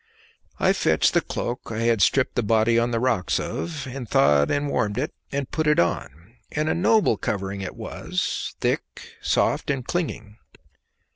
[0.59, 4.49] I fetched the cloak I had stripped the body on the rocks of and thawed
[4.49, 8.81] and warmed it, and put it on, and a noble covering it was, thick,
[9.21, 10.37] soft, and clinging.